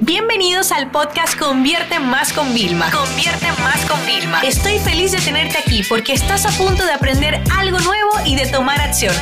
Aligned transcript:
Bienvenidos 0.00 0.72
al 0.72 0.90
podcast 0.90 1.38
Convierte 1.38 1.98
Más 1.98 2.30
con 2.34 2.52
Vilma. 2.52 2.90
Convierte 2.90 3.46
Más 3.62 3.82
con 3.86 3.98
Vilma. 4.04 4.42
Estoy 4.42 4.78
feliz 4.78 5.12
de 5.12 5.18
tenerte 5.18 5.56
aquí 5.56 5.82
porque 5.88 6.12
estás 6.12 6.44
a 6.44 6.50
punto 6.50 6.84
de 6.84 6.92
aprender 6.92 7.42
algo 7.56 7.78
nuevo 7.78 8.10
y 8.26 8.36
de 8.36 8.46
tomar 8.46 8.78
acción. 8.78 9.14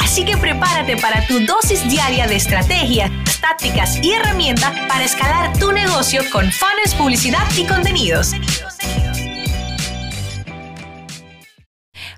Así 0.00 0.24
que 0.24 0.36
prepárate 0.36 0.96
para 0.96 1.26
tu 1.26 1.40
dosis 1.40 1.88
diaria 1.90 2.28
de 2.28 2.36
estrategias, 2.36 3.10
tácticas 3.40 3.98
y 4.00 4.12
herramientas 4.12 4.72
para 4.88 5.02
escalar 5.02 5.58
tu 5.58 5.72
negocio 5.72 6.22
con 6.30 6.52
fans, 6.52 6.94
publicidad 6.96 7.44
y 7.58 7.66
contenidos. 7.66 8.30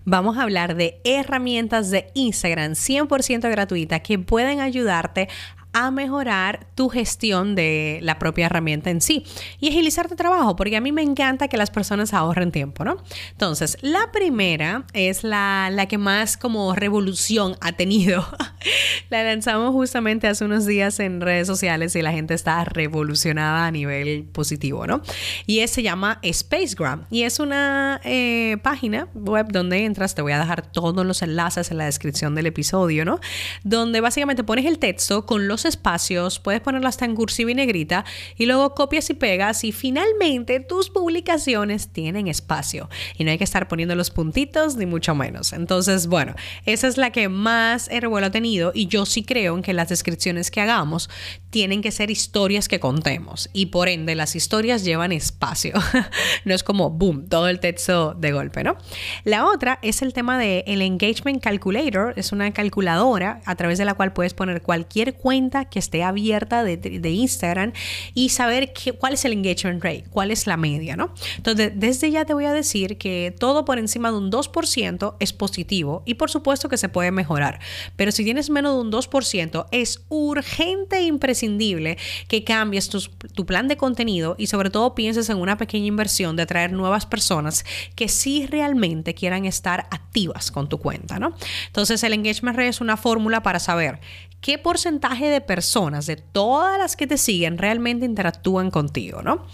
Vamos 0.05 0.37
a 0.37 0.43
hablar 0.43 0.77
de 0.77 1.01
herramientas 1.05 1.91
de 1.91 2.11
Instagram 2.13 2.73
100% 2.73 3.51
gratuitas 3.51 4.03
que 4.03 4.19
pueden 4.19 4.61
ayudarte 4.61 5.31
a 5.75 5.91
mejorar 5.91 6.67
tu 6.75 6.89
gestión 6.89 7.55
de 7.55 7.99
la 8.03 8.19
propia 8.19 8.47
herramienta 8.47 8.91
en 8.91 9.01
sí 9.01 9.27
y 9.61 9.69
agilizar 9.69 10.09
tu 10.09 10.17
trabajo, 10.17 10.57
porque 10.57 10.77
a 10.77 10.81
mí 10.81 10.93
me 10.93 11.03
encanta 11.03 11.49
que 11.49 11.57
las 11.57 11.71
personas 11.71 12.15
ahorren 12.15 12.53
tiempo, 12.53 12.85
¿no? 12.85 12.97
Entonces, 13.33 13.77
la 13.83 14.11
primera 14.13 14.87
es 14.95 15.25
la, 15.25 15.69
la 15.71 15.87
que 15.87 15.99
más 15.99 16.37
como 16.37 16.75
revolución 16.75 17.57
ha 17.61 17.73
tenido. 17.73 18.27
la 19.11 19.23
lanzamos 19.25 19.73
justamente 19.73 20.29
hace 20.29 20.45
unos 20.45 20.65
días 20.65 20.99
en 21.01 21.21
redes 21.21 21.47
sociales 21.47 21.95
y 21.97 22.03
la 22.03 22.13
gente 22.13 22.35
está 22.35 22.65
revolucionada 22.65 23.67
a 23.67 23.71
nivel 23.71 24.25
positivo, 24.33 24.87
¿no? 24.87 25.03
Y 25.47 25.67
se 25.67 25.83
llama 25.83 26.21
Spacegram 26.31 27.07
y 27.11 27.23
es 27.23 27.41
una 27.41 28.01
eh, 28.05 28.59
página 28.63 29.09
web 29.15 29.49
donde 29.51 29.85
entras, 29.85 30.15
te 30.15 30.23
voy 30.23 30.33
a 30.33 30.39
dejar 30.39 30.63
todos 30.71 31.05
los 31.05 31.23
enlaces 31.23 31.71
en 31.71 31.79
la 31.79 31.87
descripción 31.87 32.35
del 32.35 32.47
episodio, 32.47 33.05
¿no? 33.05 33.19
Donde 33.65 34.01
básicamente 34.01 34.45
pones 34.45 34.67
el 34.67 34.79
texto 34.79 35.27
con 35.27 35.49
los 35.49 35.64
espacios, 35.65 36.39
puedes 36.39 36.61
ponerla 36.61 36.89
hasta 36.89 37.05
en 37.05 37.15
cursiva 37.15 37.51
y 37.51 37.55
negrita 37.55 38.05
y 38.37 38.47
luego 38.47 38.75
copias 38.75 39.11
y 39.11 39.15
pegas 39.15 39.65
y 39.65 39.73
finalmente 39.73 40.61
tus 40.61 40.91
publicaciones 40.91 41.89
tienen 41.89 42.29
espacio 42.29 42.89
y 43.17 43.25
no 43.25 43.31
hay 43.31 43.39
que 43.39 43.45
estar 43.45 43.69
poniendo 43.69 43.95
los 43.95 44.11
puntitos 44.11 44.77
ni 44.77 44.87
mucho 44.87 45.15
menos. 45.15 45.53
Entonces, 45.53 46.07
bueno, 46.07 46.35
esa 46.67 46.89
es 46.89 46.97
la 46.97 47.11
que 47.11 47.29
más 47.29 47.89
revuelo 47.89 48.27
ha 48.27 48.31
tenido 48.31 48.73
y 48.75 48.87
yo 48.87 49.07
sí 49.07 49.23
creo 49.23 49.57
en 49.57 49.63
que 49.63 49.73
las 49.73 49.89
descripciones 49.89 50.51
que 50.51 50.61
hagamos 50.61 51.11
tienen 51.51 51.83
que 51.83 51.91
ser 51.91 52.11
historias 52.11 52.69
que 52.69 52.81
contemos 52.81 53.49
y 53.53 53.67
por 53.67 53.89
ende 53.89 54.15
las 54.15 54.37
historias 54.37 54.85
llevan 54.85 55.13
espacio. 55.13 55.75
no 56.45 56.55
es 56.55 56.63
como 56.63 56.91
boom, 56.91 57.29
todo 57.29 57.49
el 57.49 57.61
texto 57.61 58.15
de 58.15 58.33
golpe, 58.33 58.65
¿no? 58.65 58.77
La 59.25 59.47
otra 59.47 59.79
es 59.83 60.03
el 60.03 60.13
tema 60.13 60.39
de 60.39 60.65
engagement 60.67 61.43
calculator, 61.43 62.15
es 62.17 62.33
una 62.33 62.53
calculadora 62.53 63.41
a 63.45 63.55
través 63.57 63.79
de 63.79 63.85
la 63.85 63.95
cual 63.95 64.13
puedes 64.13 64.35
poner 64.35 64.63
cualquier 64.63 65.15
cuenta 65.15 65.54
que 65.63 65.79
esté 65.79 66.03
abierta 66.03 66.65
de, 66.65 67.11
Instagram 67.11 67.73
y 68.15 68.31
saber 68.31 68.73
qué, 68.73 68.93
cuál 68.93 69.15
es 69.15 69.25
el 69.25 69.33
engagement 69.33 69.83
rate, 69.83 70.05
cuál 70.11 70.31
es 70.31 70.47
la 70.47 70.57
media, 70.57 70.97
¿no? 70.97 71.15
Entonces, 71.37 71.73
desde 71.77 72.11
ya 72.11 72.25
te 72.25 72.35
voy 72.35 72.47
a 72.47 72.53
decir 72.53 72.99
que 72.99 73.35
todo 73.39 73.65
por 73.65 73.79
encima 73.79 74.11
de 74.11 74.19
un 74.19 74.33
2% 74.33 75.17
es 75.21 75.33
positivo 75.33 76.03
y 76.07 76.15
por 76.15 76.31
supuesto 76.31 76.69
que 76.69 76.77
se 76.77 76.89
puede 76.89 77.13
mejorar, 77.13 77.61
pero 77.95 78.11
si 78.11 78.25
tienes 78.25 78.51
menos 78.51 78.75
de 78.75 78.81
un 78.81 78.91
2%, 78.91 79.67
es 79.71 80.05
urgente 80.09 80.97
e 80.97 81.03
imprescindible 81.05 81.97
que 82.27 82.43
cambies 82.43 82.89
tu, 82.89 83.01
tu 83.01 83.47
plan 83.47 83.69
de 83.69 83.77
contenido 83.77 84.35
y 84.39 84.49
sobre 84.49 84.71
todo 84.71 84.95
pienses 84.95 85.29
en 85.31 85.39
una 85.39 85.57
pequeña 85.57 85.87
inversión 85.87 86.37
de 86.37 86.43
atraer 86.43 86.73
nuevas 86.73 87.07
personas 87.07 87.65
que 87.95 88.09
sí 88.09 88.47
realmente 88.47 89.15
quieran 89.15 89.45
estar 89.45 89.87
activas 89.91 90.51
con 90.51 90.69
tu 90.69 90.79
cuenta, 90.79 91.19
¿no? 91.19 91.35
Entonces, 91.67 92.03
el 92.03 92.13
engagement 92.13 92.57
rate 92.57 92.69
es 92.69 92.81
una 92.81 92.97
fórmula 92.97 93.43
para 93.43 93.59
saber 93.59 94.01
qué 94.45 94.59
porcentaje 94.59 95.31
de 95.31 95.41
personas, 95.41 96.05
de 96.05 96.17
todas 96.17 96.77
las 96.77 96.97
que 96.97 97.07
te 97.07 97.17
siguen, 97.17 97.57
realmente 97.57 98.05
interactúan 98.05 98.71
contigo, 98.71 99.23
¿no? 99.23 99.47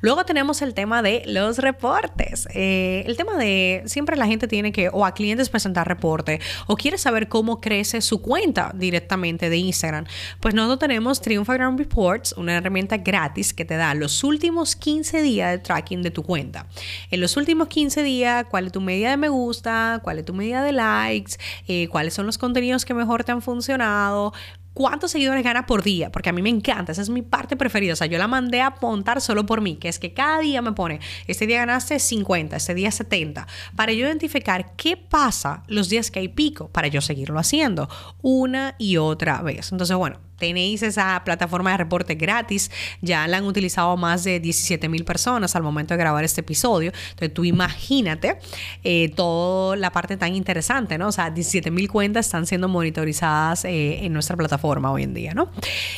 Luego 0.00 0.24
tenemos 0.24 0.62
el 0.62 0.72
tema 0.72 1.02
de 1.02 1.22
los 1.26 1.58
reportes. 1.58 2.48
Eh, 2.54 3.04
el 3.06 3.18
tema 3.18 3.36
de 3.36 3.82
siempre 3.84 4.16
la 4.16 4.26
gente 4.26 4.48
tiene 4.48 4.72
que, 4.72 4.88
o 4.88 5.04
a 5.04 5.12
clientes 5.12 5.50
presentar 5.50 5.86
reporte, 5.86 6.40
o 6.66 6.76
quiere 6.76 6.96
saber 6.96 7.28
cómo 7.28 7.60
crece 7.60 8.00
su 8.00 8.22
cuenta 8.22 8.72
directamente 8.74 9.50
de 9.50 9.58
Instagram. 9.58 10.06
Pues 10.40 10.54
nosotros 10.54 10.78
tenemos 10.78 11.20
Triumphagram 11.20 11.76
Reports, 11.76 12.32
una 12.38 12.56
herramienta 12.56 12.96
gratis 12.96 13.52
que 13.52 13.66
te 13.66 13.76
da 13.76 13.92
los 13.92 14.24
últimos 14.24 14.76
15 14.76 15.20
días 15.20 15.50
de 15.50 15.58
tracking 15.58 16.00
de 16.00 16.10
tu 16.10 16.22
cuenta. 16.22 16.64
En 17.10 17.20
los 17.20 17.36
últimos 17.36 17.68
15 17.68 18.02
días, 18.02 18.46
cuál 18.48 18.68
es 18.68 18.72
tu 18.72 18.80
medida 18.80 19.10
de 19.10 19.18
me 19.18 19.28
gusta, 19.28 20.00
cuál 20.02 20.20
es 20.20 20.24
tu 20.24 20.32
medida 20.32 20.62
de 20.62 20.72
likes, 20.72 21.34
eh, 21.66 21.86
cuáles 21.88 22.14
son 22.14 22.24
los 22.24 22.38
contenidos 22.38 22.86
que 22.86 22.94
mejor 22.94 23.24
te 23.24 23.32
han 23.32 23.42
funcionado, 23.42 24.32
cuántos 24.78 25.10
seguidores 25.10 25.42
gana 25.42 25.66
por 25.66 25.82
día, 25.82 26.12
porque 26.12 26.28
a 26.28 26.32
mí 26.32 26.40
me 26.40 26.50
encanta, 26.50 26.92
esa 26.92 27.02
es 27.02 27.10
mi 27.10 27.22
parte 27.22 27.56
preferida. 27.56 27.94
O 27.94 27.96
sea, 27.96 28.06
yo 28.06 28.16
la 28.16 28.28
mandé 28.28 28.60
a 28.60 28.68
apuntar 28.68 29.20
solo 29.20 29.44
por 29.44 29.60
mí, 29.60 29.74
que 29.74 29.88
es 29.88 29.98
que 29.98 30.14
cada 30.14 30.38
día 30.38 30.62
me 30.62 30.70
pone, 30.70 31.00
este 31.26 31.48
día 31.48 31.58
ganaste 31.58 31.98
50, 31.98 32.56
este 32.56 32.74
día 32.74 32.92
70, 32.92 33.48
para 33.74 33.92
yo 33.92 34.06
identificar 34.06 34.76
qué 34.76 34.96
pasa 34.96 35.64
los 35.66 35.88
días 35.88 36.12
que 36.12 36.20
hay 36.20 36.28
pico, 36.28 36.68
para 36.68 36.86
yo 36.86 37.00
seguirlo 37.00 37.40
haciendo 37.40 37.88
una 38.22 38.76
y 38.78 38.98
otra 38.98 39.42
vez. 39.42 39.72
Entonces, 39.72 39.96
bueno, 39.96 40.20
tenéis 40.38 40.82
esa 40.82 41.20
plataforma 41.24 41.72
de 41.72 41.78
reporte 41.78 42.14
gratis. 42.14 42.70
Ya 43.00 43.26
la 43.26 43.38
han 43.38 43.44
utilizado 43.44 43.96
más 43.96 44.24
de 44.24 44.40
17 44.40 44.88
mil 44.88 45.04
personas 45.04 45.54
al 45.56 45.62
momento 45.62 45.94
de 45.94 45.98
grabar 45.98 46.24
este 46.24 46.40
episodio. 46.40 46.92
Entonces 47.10 47.34
tú 47.34 47.44
imagínate 47.44 48.38
eh, 48.84 49.12
toda 49.14 49.76
la 49.76 49.90
parte 49.90 50.16
tan 50.16 50.34
interesante, 50.34 50.98
¿no? 50.98 51.08
O 51.08 51.12
sea, 51.12 51.30
17 51.30 51.70
mil 51.70 51.88
cuentas 51.88 52.26
están 52.26 52.46
siendo 52.46 52.68
monitorizadas 52.68 53.64
eh, 53.64 54.04
en 54.04 54.12
nuestra 54.12 54.36
plataforma 54.36 54.90
hoy 54.90 55.02
en 55.02 55.14
día, 55.14 55.34
¿no? 55.34 55.50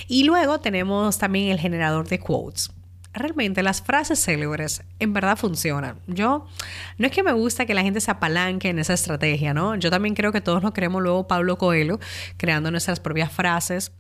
Y 0.09 0.25
luego 0.25 0.61
tenemos 0.61 1.19
también 1.19 1.49
el 1.49 1.59
generador 1.59 2.09
de 2.09 2.19
quotes 2.19 2.71
realmente 3.13 3.63
las 3.63 3.83
frases 3.83 4.23
célebres 4.23 4.83
en 4.99 5.13
verdad 5.13 5.37
funcionan. 5.37 5.99
Yo, 6.07 6.47
no 6.99 7.07
es 7.07 7.13
que 7.13 7.23
me 7.23 7.33
gusta 7.33 7.67
que 7.67 7.75
la 7.75 7.83
gente 7.83 8.01
se 8.01 8.11
apalanque 8.11 8.69
en 8.69 8.79
esa 8.79 8.95
estrategia, 8.95 9.53
¿no? 9.53 9.75
Yo 9.75 9.91
también 9.91 10.15
creo 10.15 10.33
que 10.33 10.41
todos 10.41 10.63
nos 10.63 10.73
queremos 10.73 11.03
luego 11.03 11.27
Pablo 11.27 11.59
Coelho, 11.59 11.99
creando 12.37 12.71
nuestras 12.71 13.01
propias 13.01 13.33
frases 13.33 13.93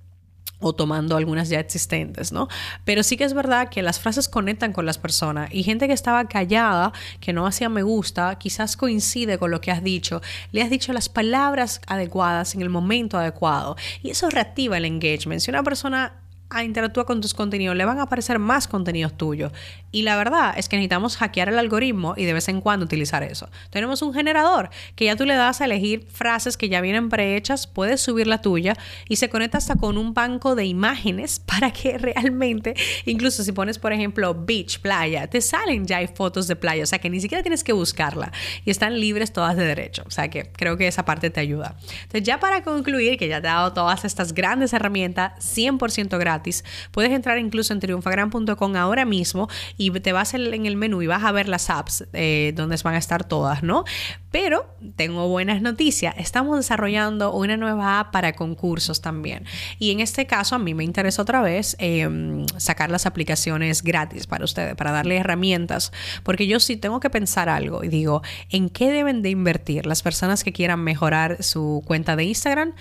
o 0.60 0.74
tomando 0.74 1.16
algunas 1.16 1.48
ya 1.48 1.58
existentes, 1.58 2.32
¿no? 2.32 2.48
Pero 2.84 3.02
sí 3.02 3.16
que 3.16 3.24
es 3.24 3.34
verdad 3.34 3.68
que 3.68 3.82
las 3.82 3.98
frases 3.98 4.28
conectan 4.28 4.72
con 4.72 4.86
las 4.86 4.98
personas 4.98 5.50
y 5.52 5.62
gente 5.62 5.86
que 5.86 5.94
estaba 5.94 6.26
callada, 6.26 6.92
que 7.20 7.32
no 7.32 7.46
hacía 7.46 7.68
me 7.68 7.82
gusta, 7.82 8.36
quizás 8.38 8.76
coincide 8.76 9.38
con 9.38 9.50
lo 9.50 9.60
que 9.60 9.70
has 9.70 9.82
dicho, 9.82 10.20
le 10.52 10.62
has 10.62 10.70
dicho 10.70 10.92
las 10.92 11.08
palabras 11.08 11.80
adecuadas 11.86 12.54
en 12.54 12.62
el 12.62 12.68
momento 12.68 13.18
adecuado 13.18 13.76
y 14.02 14.10
eso 14.10 14.28
reactiva 14.30 14.76
el 14.76 14.84
engagement. 14.84 15.40
Si 15.40 15.50
una 15.50 15.62
persona 15.62 16.20
interactúa 16.64 17.06
con 17.06 17.20
tus 17.20 17.32
contenidos, 17.32 17.76
le 17.76 17.84
van 17.84 17.98
a 17.98 18.02
aparecer 18.02 18.38
más 18.38 18.66
contenidos 18.66 19.16
tuyos. 19.16 19.52
Y 19.92 20.02
la 20.02 20.16
verdad 20.16 20.54
es 20.56 20.68
que 20.68 20.76
necesitamos 20.76 21.16
hackear 21.16 21.48
el 21.48 21.58
algoritmo 21.58 22.14
y 22.16 22.24
de 22.24 22.32
vez 22.32 22.48
en 22.48 22.60
cuando 22.60 22.84
utilizar 22.84 23.22
eso. 23.22 23.48
Tenemos 23.70 24.02
un 24.02 24.14
generador 24.14 24.70
que 24.94 25.06
ya 25.06 25.16
tú 25.16 25.24
le 25.24 25.34
das 25.34 25.60
a 25.60 25.64
elegir 25.64 26.06
frases 26.10 26.56
que 26.56 26.68
ya 26.68 26.80
vienen 26.80 27.08
prehechas, 27.08 27.66
puedes 27.66 28.00
subir 28.00 28.26
la 28.26 28.40
tuya 28.40 28.76
y 29.08 29.16
se 29.16 29.28
conecta 29.28 29.58
hasta 29.58 29.76
con 29.76 29.98
un 29.98 30.14
banco 30.14 30.54
de 30.54 30.64
imágenes 30.64 31.40
para 31.46 31.72
que 31.72 31.98
realmente, 31.98 32.74
incluso 33.04 33.42
si 33.42 33.52
pones 33.52 33.78
por 33.78 33.92
ejemplo 33.92 34.34
beach, 34.34 34.80
playa, 34.80 35.26
te 35.26 35.40
salen 35.40 35.86
ya 35.86 35.98
hay 35.98 36.06
fotos 36.06 36.46
de 36.46 36.56
playa, 36.56 36.82
o 36.82 36.86
sea 36.86 36.98
que 36.98 37.10
ni 37.10 37.20
siquiera 37.20 37.42
tienes 37.42 37.64
que 37.64 37.72
buscarla 37.72 38.32
y 38.64 38.70
están 38.70 38.98
libres 38.98 39.32
todas 39.32 39.56
de 39.56 39.64
derecho. 39.64 40.04
O 40.06 40.10
sea 40.10 40.28
que 40.28 40.50
creo 40.52 40.76
que 40.76 40.86
esa 40.86 41.04
parte 41.04 41.30
te 41.30 41.40
ayuda. 41.40 41.76
Entonces 42.02 42.22
ya 42.22 42.38
para 42.38 42.62
concluir, 42.62 43.18
que 43.18 43.28
ya 43.28 43.40
te 43.40 43.48
he 43.48 43.50
dado 43.50 43.72
todas 43.72 44.04
estas 44.04 44.34
grandes 44.34 44.72
herramientas 44.72 45.32
100% 45.56 46.18
gratis, 46.18 46.64
Puedes 46.90 47.12
entrar 47.12 47.38
incluso 47.38 47.72
en 47.72 47.80
triunfagram.com 47.80 48.76
ahora 48.76 49.04
mismo 49.04 49.48
y 49.80 49.90
te 50.00 50.12
vas 50.12 50.34
en 50.34 50.66
el 50.66 50.76
menú 50.76 51.00
y 51.00 51.06
vas 51.06 51.24
a 51.24 51.32
ver 51.32 51.48
las 51.48 51.70
apps 51.70 52.04
eh, 52.12 52.52
donde 52.54 52.76
van 52.84 52.96
a 52.96 52.98
estar 52.98 53.24
todas, 53.24 53.62
¿no? 53.62 53.84
Pero 54.30 54.76
tengo 54.94 55.26
buenas 55.26 55.62
noticias. 55.62 56.14
Estamos 56.18 56.58
desarrollando 56.58 57.32
una 57.32 57.56
nueva 57.56 57.98
app 57.98 58.12
para 58.12 58.34
concursos 58.34 59.00
también. 59.00 59.46
Y 59.78 59.90
en 59.90 60.00
este 60.00 60.26
caso 60.26 60.54
a 60.54 60.58
mí 60.58 60.74
me 60.74 60.84
interesa 60.84 61.22
otra 61.22 61.40
vez 61.40 61.76
em, 61.78 62.44
sacar 62.58 62.90
las 62.90 63.06
aplicaciones 63.06 63.82
gratis 63.82 64.26
para 64.26 64.44
ustedes, 64.44 64.74
para 64.74 64.92
darle 64.92 65.16
herramientas. 65.16 65.92
Porque 66.24 66.46
yo 66.46 66.60
sí 66.60 66.76
tengo 66.76 67.00
que 67.00 67.08
pensar 67.08 67.48
algo 67.48 67.82
y 67.82 67.88
digo, 67.88 68.20
¿en 68.50 68.68
qué 68.68 68.90
deben 68.90 69.22
de 69.22 69.30
invertir 69.30 69.86
las 69.86 70.02
personas 70.02 70.44
que 70.44 70.52
quieran 70.52 70.84
mejorar 70.84 71.42
su 71.42 71.82
cuenta 71.86 72.16
de 72.16 72.24
Instagram? 72.24 72.74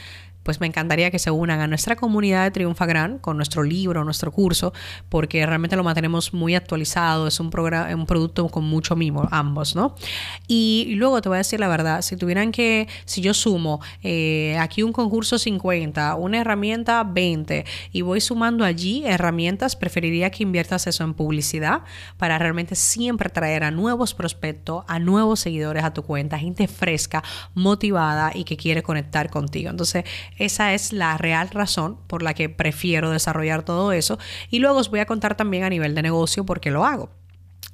Pues 0.50 0.60
me 0.60 0.66
encantaría 0.66 1.12
que 1.12 1.19
se 1.19 1.30
unan 1.30 1.60
a 1.60 1.68
nuestra 1.68 1.96
comunidad 1.96 2.44
de 2.46 2.50
Triunfa 2.50 2.88
Gran 2.88 3.19
con 3.19 3.38
nuestro 3.38 3.62
libro, 3.62 4.04
nuestro 4.04 4.31
curso, 4.31 4.74
porque 5.07 5.46
realmente 5.46 5.75
lo 5.75 5.84
mantenemos 5.84 6.34
muy 6.34 6.56
actualizado, 6.56 7.28
es 7.28 7.40
un, 7.40 7.51
un 7.54 8.06
producto 8.07 8.48
con 8.48 8.63
mucho 8.63 8.96
mimo, 8.96 9.28
ambos, 9.30 9.75
¿no? 9.75 9.94
Y, 10.48 10.96
luego 10.96 11.22
te 11.22 11.30
voy 11.30 11.36
a 11.36 11.38
decir 11.38 11.60
la 11.60 11.68
verdad, 11.68 12.01
si 12.01 12.18
tuvieran 12.18 12.51
que, 12.51 12.88
si 13.06 13.22
yo 13.22 13.36
sumo 13.36 13.80
eh, 14.01 14.57
aquí 14.60 14.81
un 14.81 14.92
concurso 14.92 15.38
50, 15.38 16.16
una 16.16 16.40
herramienta 16.40 17.04
20 17.04 17.63
y 17.92 18.01
voy 18.01 18.19
sumando 18.19 18.66
allí 18.66 19.04
herramientas, 19.06 19.75
preferiría 19.75 20.31
que 20.31 20.42
inviertas 20.42 20.88
eso 20.88 21.04
en 21.04 21.13
publicidad 21.13 21.81
para 22.18 22.40
realmente 22.40 22.74
siempre 22.74 23.30
traer 23.30 23.63
a 23.63 23.69
nuevos 23.69 24.16
prospectos, 24.16 24.84
a 24.88 24.98
nuevos 24.98 25.42
seguidores 25.42 25.84
a 25.84 25.94
tu 25.94 26.01
cuenta, 26.01 26.40
gente 26.40 26.68
fresca, 26.68 27.24
motivada 27.54 28.31
y 28.34 28.46
que 28.46 28.57
quiere 28.57 28.81
conectar 28.81 29.30
contigo. 29.30 29.69
Entonces, 29.69 30.06
Esa 30.39 30.74
es 30.74 30.94
la 30.94 31.18
real 31.18 31.50
razón 31.50 31.97
por 32.07 32.24
la 32.24 32.33
que 32.33 32.50
prefiero 32.50 33.12
desarrollar 33.12 33.63
todo 33.63 33.91
eso. 33.91 34.18
Y 34.50 34.59
luego 34.59 34.80
os 34.80 34.89
voy 34.89 35.01
a 35.01 35.06
contar 35.06 35.36
también 35.36 35.63
a 35.63 35.69
nivel 35.69 35.94
de 35.94 36.01
negocio 36.01 36.45
por 36.45 36.59
qué 36.59 36.71
lo 36.71 36.86
hago. 36.86 37.12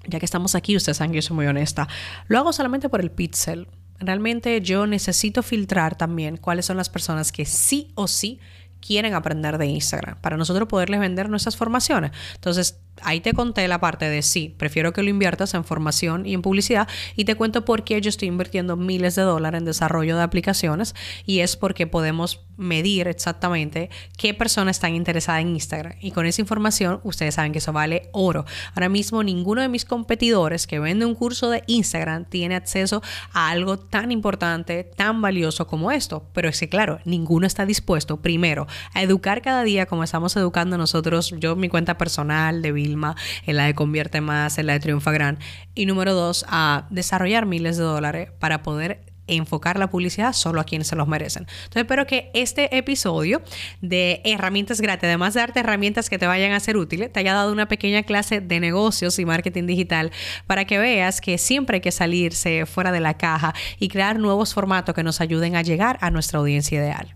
Ya 0.07 0.19
que 0.19 0.25
estamos 0.25 0.55
aquí, 0.55 0.75
ustedes 0.75 0.97
saben 0.97 1.11
que 1.11 1.17
yo 1.17 1.21
soy 1.21 1.35
muy 1.35 1.47
honesta. 1.47 1.87
Lo 2.27 2.37
hago 2.37 2.51
solamente 2.51 2.89
por 2.89 2.99
el 2.99 3.11
pixel. 3.11 3.67
Realmente 3.99 4.59
yo 4.61 4.87
necesito 4.87 5.41
filtrar 5.41 5.95
también 5.95 6.37
cuáles 6.37 6.65
son 6.65 6.77
las 6.77 6.89
personas 6.89 7.31
que 7.31 7.45
sí 7.45 7.91
o 7.95 8.07
sí 8.07 8.39
quieren 8.85 9.13
aprender 9.13 9.57
de 9.57 9.67
Instagram 9.67 10.19
para 10.21 10.37
nosotros 10.37 10.67
poderles 10.67 10.99
vender 10.99 11.29
nuestras 11.29 11.55
formaciones. 11.55 12.11
Entonces, 12.35 12.79
ahí 13.01 13.21
te 13.21 13.33
conté 13.33 13.67
la 13.67 13.79
parte 13.79 14.09
de 14.09 14.21
sí, 14.21 14.53
prefiero 14.57 14.93
que 14.93 15.03
lo 15.03 15.09
inviertas 15.09 15.53
en 15.53 15.63
formación 15.63 16.25
y 16.25 16.33
en 16.33 16.41
publicidad 16.41 16.87
y 17.15 17.25
te 17.25 17.35
cuento 17.35 17.65
por 17.65 17.83
qué 17.83 17.99
yo 18.01 18.09
estoy 18.09 18.27
invirtiendo 18.27 18.75
miles 18.77 19.15
de 19.15 19.23
dólares 19.23 19.59
en 19.59 19.65
desarrollo 19.65 20.15
de 20.17 20.23
aplicaciones 20.23 20.95
y 21.25 21.39
es 21.39 21.55
porque 21.55 21.87
podemos 21.87 22.41
medir 22.57 23.07
exactamente 23.07 23.89
qué 24.17 24.33
personas 24.33 24.77
están 24.77 24.95
interesadas 24.95 25.41
en 25.41 25.49
Instagram 25.49 25.93
y 25.99 26.11
con 26.11 26.25
esa 26.25 26.41
información 26.41 27.01
ustedes 27.03 27.35
saben 27.35 27.51
que 27.51 27.59
eso 27.59 27.73
vale 27.73 28.09
oro. 28.13 28.45
Ahora 28.73 28.89
mismo 28.89 29.23
ninguno 29.23 29.61
de 29.61 29.69
mis 29.69 29.85
competidores 29.85 30.67
que 30.67 30.79
vende 30.79 31.05
un 31.05 31.15
curso 31.15 31.49
de 31.49 31.63
Instagram 31.67 32.25
tiene 32.25 32.55
acceso 32.55 33.01
a 33.33 33.49
algo 33.49 33.77
tan 33.77 34.11
importante, 34.11 34.83
tan 34.83 35.21
valioso 35.21 35.67
como 35.67 35.91
esto, 35.91 36.29
pero 36.33 36.49
es 36.49 36.59
que 36.59 36.69
claro, 36.69 36.99
ninguno 37.05 37.45
está 37.45 37.65
dispuesto 37.65 38.21
primero 38.21 38.67
a 38.93 39.03
educar 39.03 39.41
cada 39.41 39.63
día 39.63 39.85
como 39.85 40.03
estamos 40.03 40.35
educando 40.37 40.77
nosotros, 40.77 41.33
yo 41.39 41.55
mi 41.55 41.69
cuenta 41.69 41.97
personal 41.97 42.61
de 42.61 42.71
en 42.93 43.57
la 43.57 43.65
de 43.65 43.75
Convierte 43.75 44.21
Más, 44.21 44.57
en 44.57 44.67
la 44.67 44.73
de 44.73 44.79
Triunfa 44.79 45.11
Gran. 45.11 45.39
Y 45.73 45.85
número 45.85 46.13
dos, 46.13 46.45
a 46.47 46.87
desarrollar 46.89 47.45
miles 47.45 47.77
de 47.77 47.83
dólares 47.83 48.29
para 48.39 48.63
poder 48.63 49.05
enfocar 49.27 49.79
la 49.79 49.89
publicidad 49.89 50.33
solo 50.33 50.61
a 50.61 50.63
quienes 50.63 50.87
se 50.87 50.95
los 50.95 51.07
merecen. 51.07 51.43
Entonces 51.43 51.81
espero 51.81 52.05
que 52.05 52.29
este 52.33 52.77
episodio 52.77 53.41
de 53.81 54.21
herramientas 54.23 54.81
gratis, 54.81 55.05
además 55.05 55.33
de 55.33 55.39
darte 55.41 55.59
herramientas 55.59 56.09
que 56.09 56.17
te 56.17 56.27
vayan 56.27 56.51
a 56.51 56.59
ser 56.59 56.77
útiles, 56.77 57.11
te 57.11 57.19
haya 57.19 57.33
dado 57.33 57.51
una 57.51 57.67
pequeña 57.67 58.03
clase 58.03 58.41
de 58.41 58.59
negocios 58.59 59.17
y 59.19 59.25
marketing 59.25 59.65
digital 59.65 60.11
para 60.47 60.65
que 60.65 60.77
veas 60.77 61.21
que 61.21 61.37
siempre 61.37 61.77
hay 61.77 61.81
que 61.81 61.91
salirse 61.91 62.65
fuera 62.65 62.91
de 62.91 62.99
la 62.99 63.15
caja 63.15 63.53
y 63.79 63.87
crear 63.87 64.19
nuevos 64.19 64.53
formatos 64.53 64.93
que 64.93 65.03
nos 65.03 65.21
ayuden 65.21 65.55
a 65.55 65.61
llegar 65.61 65.97
a 66.01 66.11
nuestra 66.11 66.39
audiencia 66.39 66.77
ideal. 66.77 67.15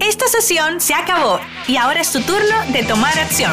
Esta 0.00 0.26
sesión 0.28 0.80
se 0.80 0.94
acabó 0.94 1.40
y 1.68 1.76
ahora 1.76 2.00
es 2.00 2.12
tu 2.12 2.20
turno 2.20 2.72
de 2.72 2.84
tomar 2.84 3.18
acción. 3.18 3.52